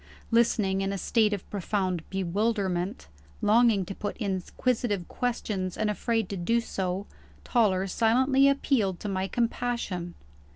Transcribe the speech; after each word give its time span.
Listening 0.31 0.81
in 0.81 0.91
a 0.91 0.97
state 0.97 1.31
of 1.31 1.47
profound 1.51 2.01
bewilderment 2.09 3.07
longing 3.39 3.85
to 3.85 3.93
put 3.93 4.17
inquisitive 4.17 5.07
questions, 5.07 5.77
and 5.77 5.91
afraid 5.91 6.27
to 6.29 6.35
do 6.37 6.59
so 6.59 7.05
Toller 7.43 7.85
silently 7.85 8.49
appealed 8.49 8.99
to 9.01 9.07
my 9.07 9.27
compassion. 9.27 10.15